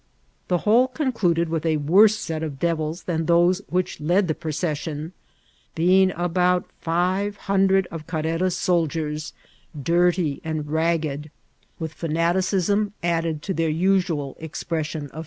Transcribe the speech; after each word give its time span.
The 0.47 0.57
whole 0.57 0.87
concluded 0.87 1.47
with 1.47 1.63
a 1.63 1.77
worse 1.77 2.15
set 2.15 2.41
of 2.41 2.57
devHs 2.57 3.05
than 3.05 3.27
those 3.27 3.61
which 3.69 4.01
led 4.01 4.27
the 4.27 4.33
procession, 4.33 5.13
being 5.75 6.11
about 6.15 6.67
five 6.79 7.37
hundred 7.37 7.85
of 7.91 8.07
Carrera's 8.07 8.57
soldiers, 8.57 9.31
dirty 9.79 10.41
and 10.43 10.65
rag* 10.71 11.03
ged, 11.03 11.29
with 11.77 11.93
fanaticism 11.93 12.93
added 13.03 13.43
to 13.43 13.53
their 13.53 13.69
usual 13.69 14.35
expression 14.39 15.05
of 15.11 15.11
Vol. 15.11 15.19